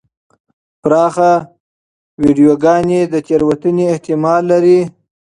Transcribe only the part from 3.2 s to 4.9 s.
تېروتنې احتمال لري.